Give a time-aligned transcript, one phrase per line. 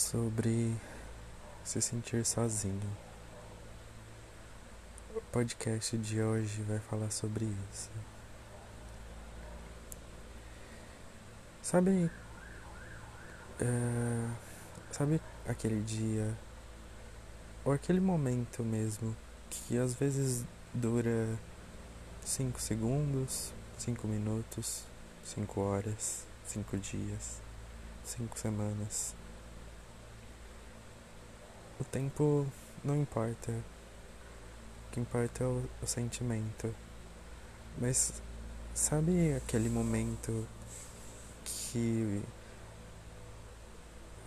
[0.00, 0.74] sobre
[1.62, 2.96] se sentir sozinho.
[5.14, 7.90] O podcast de hoje vai falar sobre isso.
[11.62, 12.10] Sabe.
[13.60, 14.30] É,
[14.90, 16.34] sabe aquele dia,
[17.62, 19.14] ou aquele momento mesmo,
[19.50, 21.38] que às vezes dura
[22.24, 24.82] 5 segundos, 5 minutos,
[25.24, 27.42] 5 horas, 5 dias,
[28.02, 29.19] 5 semanas.
[31.80, 32.46] O tempo
[32.84, 33.52] não importa.
[33.52, 36.74] O que importa é o, o sentimento.
[37.78, 38.20] Mas
[38.74, 40.46] sabe aquele momento
[41.42, 42.22] que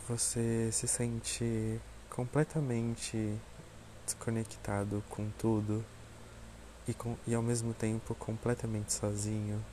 [0.07, 1.79] você se sente
[2.09, 3.37] completamente
[4.03, 5.85] desconectado com tudo
[6.87, 9.63] e, com, e ao mesmo tempo completamente sozinho?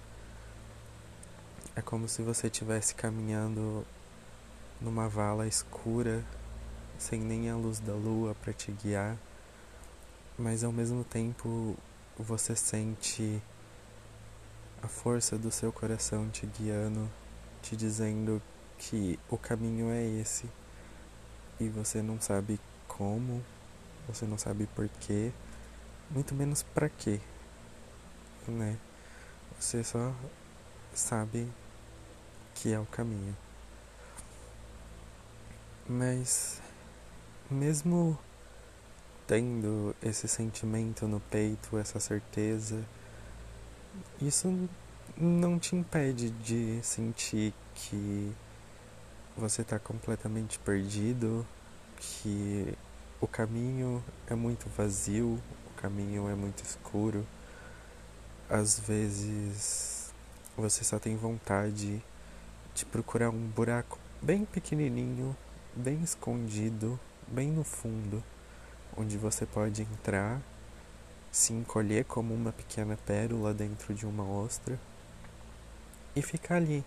[1.74, 3.86] É como se você estivesse caminhando
[4.82, 6.22] numa vala escura
[7.00, 9.16] sem nem a luz da lua para te guiar,
[10.38, 11.74] mas ao mesmo tempo
[12.18, 13.42] você sente
[14.82, 17.10] a força do seu coração te guiando,
[17.62, 18.40] te dizendo
[18.76, 20.46] que o caminho é esse
[21.58, 23.42] e você não sabe como,
[24.06, 25.32] você não sabe porquê,
[26.10, 27.18] muito menos para quê,
[28.46, 28.76] né?
[29.58, 30.14] Você só
[30.94, 31.50] sabe
[32.54, 33.34] que é o caminho.
[35.88, 36.60] Mas
[37.50, 38.18] mesmo
[39.26, 42.84] tendo esse sentimento no peito, essa certeza,
[44.20, 44.68] isso
[45.16, 48.32] não te impede de sentir que
[49.36, 51.46] você está completamente perdido,
[51.98, 52.74] que
[53.20, 57.26] o caminho é muito vazio, o caminho é muito escuro.
[58.48, 60.12] Às vezes
[60.56, 62.02] você só tem vontade
[62.74, 65.36] de procurar um buraco bem pequenininho,
[65.74, 66.98] bem escondido
[67.30, 68.22] bem no fundo,
[68.96, 70.40] onde você pode entrar,
[71.30, 74.78] se encolher como uma pequena pérola dentro de uma ostra
[76.16, 76.84] e ficar ali,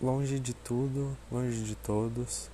[0.00, 2.50] longe de tudo, longe de todos,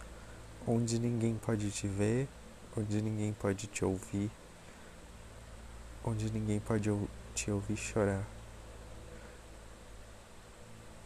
[0.66, 2.28] onde ninguém pode te ver,
[2.76, 4.30] onde ninguém pode te ouvir,
[6.04, 6.90] onde ninguém pode
[7.34, 8.24] te ouvir chorar.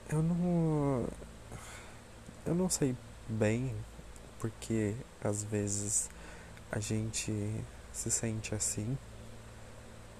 [0.09, 1.07] Eu não.
[2.45, 2.97] Eu não sei
[3.29, 3.73] bem
[4.41, 6.09] porque às vezes
[6.73, 7.33] a gente
[7.93, 8.97] se sente assim,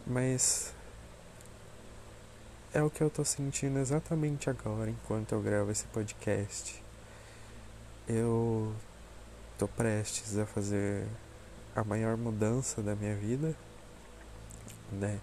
[0.07, 0.73] mas
[2.73, 6.83] é o que eu tô sentindo exatamente agora enquanto eu gravo esse podcast.
[8.07, 8.75] Eu
[9.59, 11.07] tô prestes a fazer
[11.75, 13.57] a maior mudança da minha vida,
[14.93, 15.21] né?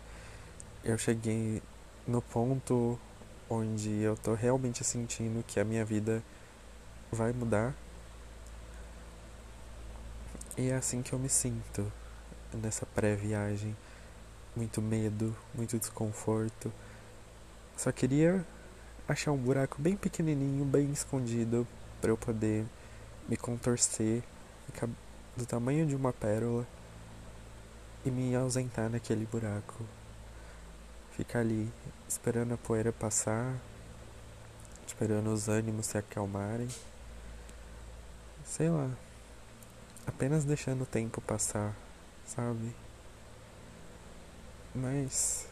[0.84, 1.62] Eu cheguei
[2.08, 3.00] no ponto
[3.50, 6.24] onde eu tô realmente sentindo que a minha vida
[7.12, 7.74] vai mudar
[10.58, 11.92] e é assim que eu me sinto
[12.52, 13.78] nessa pré-viagem.
[14.56, 16.74] Muito medo, muito desconforto.
[17.78, 18.44] Só queria
[19.08, 21.68] achar um buraco bem pequenininho, bem escondido,
[22.02, 22.66] para eu poder
[23.30, 24.24] me contorcer,
[25.36, 26.66] do tamanho de uma pérola
[28.04, 29.86] e me ausentar naquele buraco.
[31.12, 31.72] Ficar ali
[32.10, 33.56] esperando a poeira passar,
[34.88, 36.68] esperando os ânimos se acalmarem.
[38.44, 38.90] Sei lá
[40.08, 41.76] apenas deixando o tempo passar,
[42.26, 42.74] sabe?
[44.74, 45.48] Mas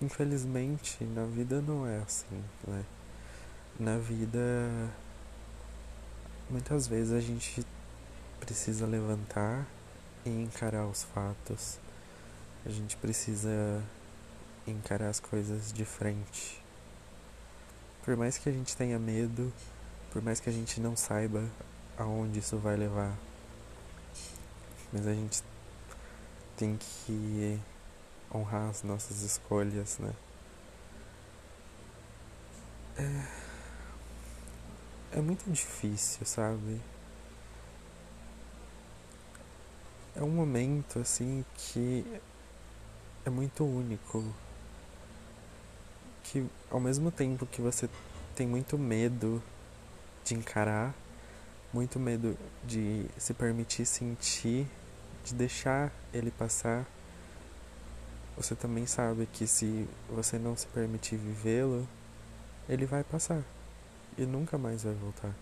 [0.00, 2.84] infelizmente na vida não é assim, né?
[3.80, 4.38] Na vida
[6.50, 7.66] muitas vezes a gente
[8.38, 9.66] precisa levantar
[10.24, 11.78] e encarar os fatos.
[12.66, 13.82] A gente precisa
[14.66, 16.62] encarar as coisas de frente.
[18.04, 19.52] Por mais que a gente tenha medo,
[20.10, 21.44] por mais que a gente não saiba
[21.96, 23.16] aonde isso vai levar,
[24.92, 25.42] mas a gente
[26.56, 27.60] tem que
[28.34, 30.12] honrar as nossas escolhas, né?
[32.96, 33.24] É,
[35.18, 36.80] é muito difícil, sabe?
[40.16, 42.04] É um momento assim que
[43.24, 44.24] é muito único.
[46.24, 47.88] Que ao mesmo tempo que você
[48.34, 49.42] tem muito medo
[50.24, 50.92] de encarar
[51.72, 54.66] muito medo de se permitir sentir,
[55.28, 56.86] de deixar ele passar.
[58.36, 61.88] Você também sabe que se você não se permitir vivê-lo,
[62.68, 63.42] ele vai passar
[64.16, 65.34] e nunca mais vai voltar.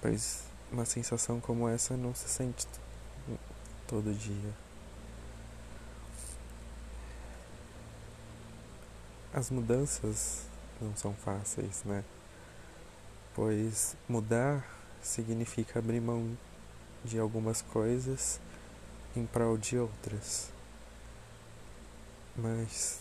[0.00, 2.66] Pois uma sensação como essa não se sente
[3.86, 4.54] todo dia.
[9.32, 10.46] As mudanças
[10.80, 12.02] não são fáceis, né?
[13.38, 14.66] pois mudar
[15.00, 16.36] significa abrir mão
[17.04, 18.40] de algumas coisas
[19.16, 20.50] em prol de outras.
[22.36, 23.00] Mas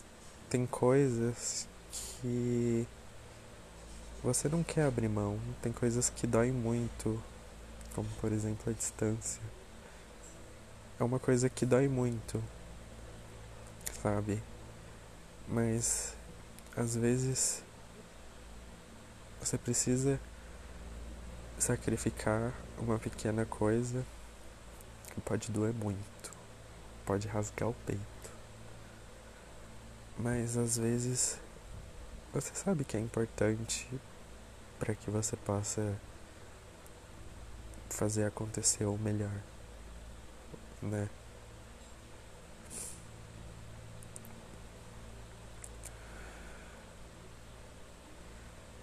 [0.49, 2.87] tem coisas que
[4.23, 7.21] você não quer abrir mão, tem coisas que doem muito,
[7.93, 9.41] como por exemplo a distância.
[10.99, 12.43] É uma coisa que dói muito,
[14.01, 14.41] sabe?
[15.47, 16.15] Mas
[16.75, 17.63] às vezes
[19.39, 20.19] você precisa
[21.59, 24.05] sacrificar uma pequena coisa
[25.13, 26.31] que pode doer muito,
[27.05, 28.01] pode rasgar o peito.
[30.17, 31.39] Mas às vezes
[32.33, 33.87] você sabe que é importante
[34.79, 35.97] para que você possa
[37.89, 39.41] fazer acontecer o melhor,
[40.81, 41.09] né?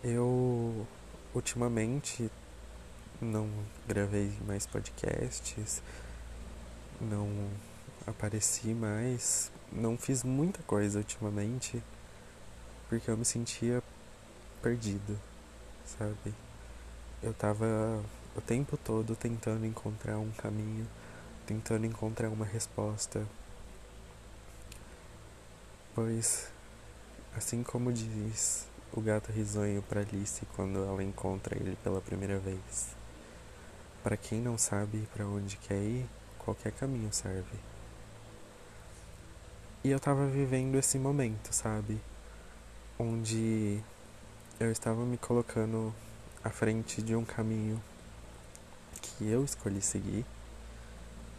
[0.02, 0.86] Eu
[1.34, 2.30] ultimamente
[3.24, 3.48] não
[3.88, 5.82] gravei mais podcasts,
[7.00, 7.28] não
[8.06, 11.82] apareci mais, não fiz muita coisa ultimamente
[12.88, 13.82] porque eu me sentia
[14.62, 15.18] perdido,
[15.84, 16.34] sabe?
[17.22, 18.02] Eu tava
[18.36, 20.86] o tempo todo tentando encontrar um caminho,
[21.46, 23.26] tentando encontrar uma resposta.
[25.94, 26.48] Pois,
[27.36, 32.94] assim como diz o gato risonho para Alice quando ela encontra ele pela primeira vez.
[34.04, 36.06] Para quem não sabe para onde quer ir,
[36.38, 37.58] qualquer caminho serve.
[39.82, 41.98] E eu tava vivendo esse momento, sabe?
[42.98, 43.80] Onde
[44.60, 45.94] eu estava me colocando
[46.44, 47.82] à frente de um caminho
[49.00, 50.26] que eu escolhi seguir,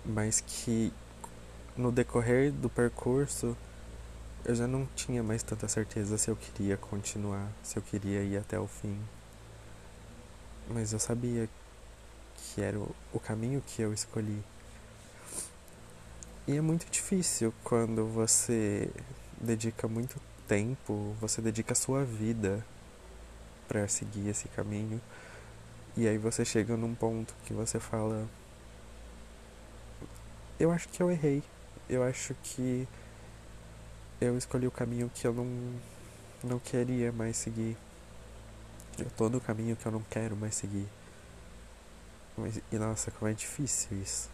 [0.03, 0.91] mas que
[1.77, 3.55] no decorrer do percurso
[4.43, 8.37] eu já não tinha mais tanta certeza se eu queria continuar, se eu queria ir
[8.37, 8.99] até o fim.
[10.67, 11.47] Mas eu sabia
[12.55, 14.41] que era o, caminho que eu escolhi.
[16.47, 18.89] E é muito difícil quando você
[19.41, 22.65] dedica muito tempo, você dedica a sua vida
[23.67, 25.01] para seguir esse caminho.
[25.97, 28.25] E aí você chega num ponto que você fala:
[30.57, 31.43] Eu acho que eu errei.
[31.89, 32.87] Eu acho que
[34.21, 35.73] eu escolhi o caminho que eu não,
[36.41, 37.75] não queria mais seguir.
[38.97, 40.87] Eu tô no caminho que eu não quero mais seguir.
[42.37, 44.29] Mas, e nossa, como é difícil isso.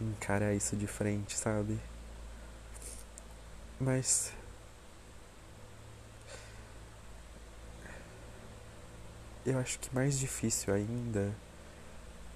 [0.00, 1.78] Encarar isso de frente, sabe?
[3.78, 4.32] Mas.
[9.44, 11.34] Eu acho que mais difícil ainda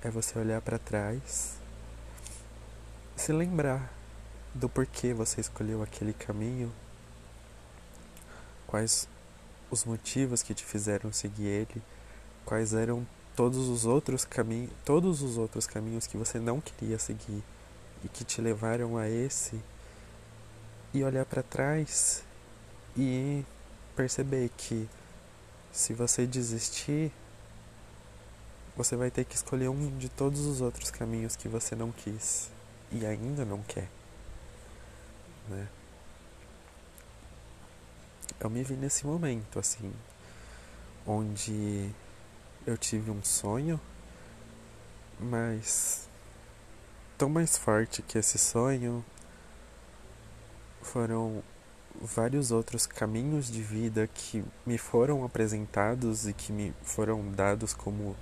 [0.02, 1.58] é você olhar para trás,
[3.14, 3.92] se lembrar
[4.54, 6.72] do porquê você escolheu aquele caminho,
[8.66, 9.06] quais
[9.70, 11.82] os motivos que te fizeram seguir ele,
[12.44, 17.42] quais eram todos os outros caminhos, todos os outros caminhos que você não queria seguir
[18.04, 19.60] e que te levaram a esse
[20.92, 22.22] e olhar para trás
[22.96, 23.44] e
[23.96, 24.88] perceber que
[25.72, 27.10] se você desistir,
[28.76, 32.50] você vai ter que escolher um de todos os outros caminhos que você não quis
[32.92, 33.88] e ainda não quer
[35.48, 35.69] né?
[38.40, 39.92] Eu me vi nesse momento, assim,
[41.06, 41.90] onde
[42.66, 43.81] eu tive um sonho,
[45.20, 46.08] mas
[47.19, 49.05] tão mais forte que esse sonho
[50.82, 51.43] foram
[52.00, 58.17] vários outros caminhos de vida que me foram apresentados e que me foram dados como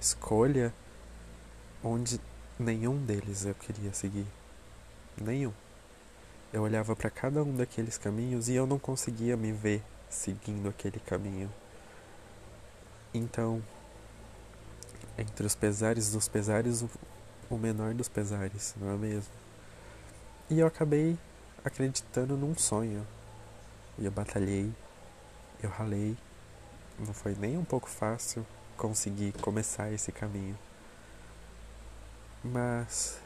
[0.00, 0.74] escolha,
[1.82, 2.20] onde
[2.58, 4.26] nenhum deles eu queria seguir.
[5.16, 5.52] Nenhum.
[6.52, 11.00] Eu olhava para cada um daqueles caminhos e eu não conseguia me ver seguindo aquele
[11.00, 11.50] caminho.
[13.14, 13.62] Então,
[15.18, 16.84] entre os pesares dos pesares,
[17.50, 19.32] o menor dos pesares, não é mesmo?
[20.50, 21.18] E eu acabei
[21.64, 23.06] acreditando num sonho.
[23.98, 24.72] E eu batalhei,
[25.62, 26.16] eu ralei.
[26.98, 30.58] Não foi nem um pouco fácil conseguir começar esse caminho.
[32.44, 33.20] Mas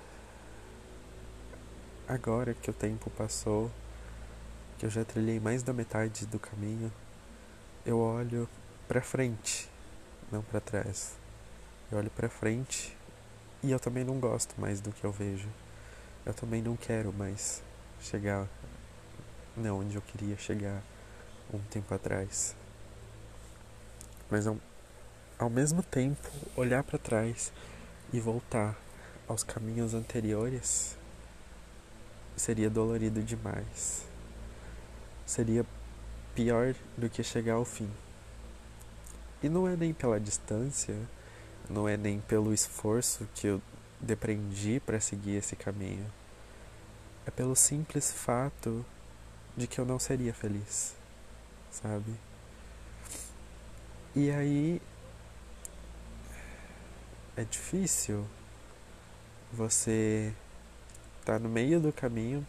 [2.07, 3.71] agora que o tempo passou,
[4.79, 6.93] que eu já trilhei mais da metade do caminho,
[7.85, 8.49] eu olho
[8.87, 9.71] para frente,
[10.31, 11.17] não para trás.
[11.91, 12.97] Eu olho para frente
[13.63, 15.49] e eu também não gosto mais do que eu vejo.
[16.25, 17.63] Eu também não quero mais
[18.01, 18.49] chegar
[19.57, 20.83] não onde eu queria chegar
[21.53, 22.55] um tempo atrás.
[24.29, 24.57] Mas ao,
[25.39, 27.53] ao mesmo tempo, olhar para trás
[28.13, 28.77] e voltar
[29.29, 30.97] aos caminhos anteriores
[32.37, 34.05] seria dolorido demais.
[35.25, 35.65] Seria
[36.35, 37.91] pior do que chegar ao fim.
[39.43, 40.97] E não é nem pela distância,
[41.69, 43.63] não é nem pelo esforço que eu
[44.01, 46.07] depreendi para seguir esse caminho.
[47.27, 48.85] É pelo simples fato
[49.57, 50.95] de que eu não seria feliz,
[51.71, 52.15] sabe?
[54.15, 54.81] E aí
[57.37, 58.27] é difícil
[59.53, 60.33] você
[61.25, 62.47] tá no meio do caminho,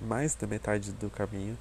[0.00, 1.58] mais da metade do caminho,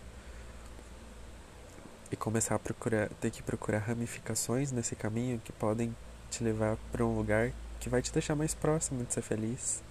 [2.12, 5.96] e começar a procurar, ter que procurar ramificações nesse caminho que podem
[6.30, 9.84] te levar para um lugar que vai te deixar mais próximo de ser feliz,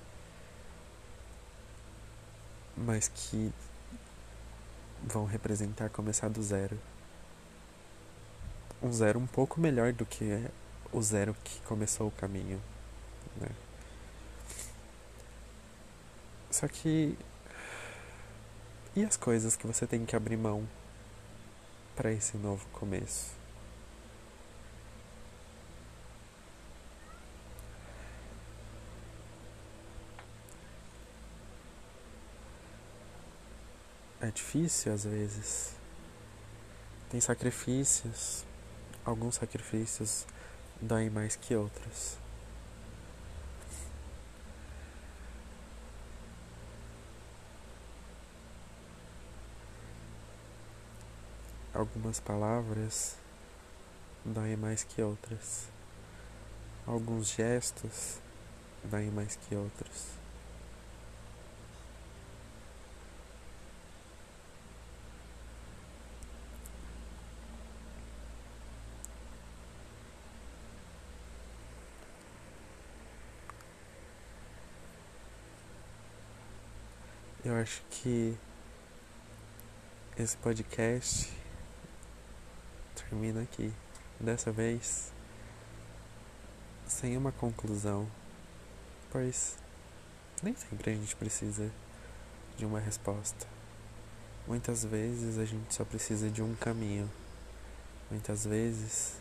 [2.76, 3.52] mas que
[5.02, 6.78] vão representar começar do zero.
[8.82, 10.48] Um zero um pouco melhor do que
[10.92, 12.60] o zero que começou o caminho,
[13.36, 13.48] né?
[16.50, 17.16] Só que
[18.96, 20.68] e as coisas que você tem que abrir mão
[21.96, 23.43] para esse novo começo?
[34.24, 35.76] É difícil às vezes.
[37.10, 38.42] Tem sacrifícios.
[39.04, 40.24] Alguns sacrifícios
[40.80, 42.16] doem mais que outros.
[51.74, 53.16] Algumas palavras
[54.24, 55.68] doem mais que outras.
[56.86, 58.22] Alguns gestos
[58.84, 60.23] doem mais que outros.
[77.44, 78.34] Eu acho que
[80.16, 81.30] esse podcast
[82.94, 83.70] termina aqui.
[84.18, 85.12] Dessa vez,
[86.86, 88.10] sem uma conclusão,
[89.10, 89.58] pois
[90.42, 91.70] nem sempre a gente precisa
[92.56, 93.46] de uma resposta.
[94.46, 97.10] Muitas vezes a gente só precisa de um caminho.
[98.10, 99.18] Muitas vezes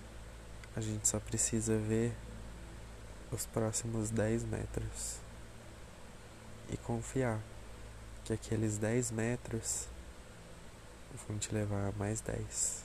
[0.77, 2.15] a gente só precisa ver
[3.33, 5.17] os próximos 10 metros
[6.69, 7.41] e confiar
[8.25, 9.87] que aqueles 10 metros
[11.27, 12.83] vão te levar a mais 10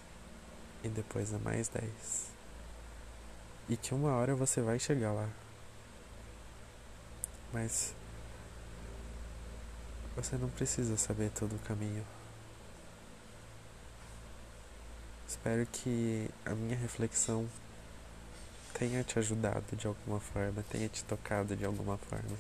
[0.84, 2.38] e depois a mais 10
[3.68, 5.28] e que uma hora você vai chegar lá.
[7.52, 7.94] Mas
[10.16, 12.04] você não precisa saber todo o caminho.
[15.28, 17.46] Espero que a minha reflexão
[18.72, 22.36] tenha te ajudado de alguma forma, tenha te tocado de alguma forma.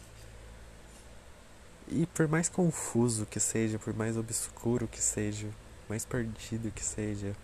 [1.90, 5.48] E por mais confuso que seja, por mais obscuro que seja,
[5.88, 7.34] mais perdido que seja,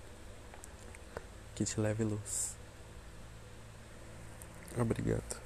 [1.54, 2.54] que te leve luz.
[4.76, 5.40] Obrigado.